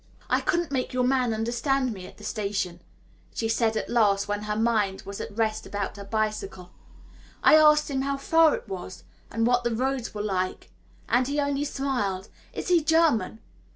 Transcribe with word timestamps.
"I 0.31 0.41
couldn't 0.41 0.71
make 0.71 0.93
your 0.93 1.03
man 1.03 1.31
understand 1.31 1.93
me 1.93 2.07
at 2.07 2.17
the 2.17 2.23
station," 2.23 2.79
she 3.35 3.47
said 3.47 3.77
at 3.77 3.87
last, 3.87 4.27
when 4.27 4.41
her 4.45 4.55
mind 4.55 5.03
was 5.03 5.21
at 5.21 5.37
rest 5.37 5.67
about 5.67 5.95
her 5.97 6.03
bicycle; 6.03 6.71
"I 7.43 7.53
asked 7.53 7.91
him 7.91 8.01
how 8.01 8.17
far 8.17 8.55
it 8.55 8.67
was, 8.67 9.03
and 9.29 9.45
what 9.45 9.63
the 9.63 9.75
roads 9.75 10.11
were 10.15 10.23
like, 10.23 10.71
and 11.07 11.27
he 11.27 11.39
only 11.39 11.65
smiled. 11.65 12.29
Is 12.51 12.69
he 12.69 12.81
German? 12.83 13.41